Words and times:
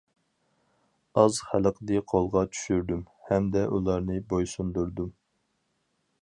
ئاز 1.23 1.35
خەلقنى 1.49 2.01
قولغا 2.13 2.43
چۈشۈردۈم.... 2.55 3.05
ھەمدە 3.29 3.63
ئۇلارنى 3.77 4.17
بويسۇندۇردۇم. 4.33 5.15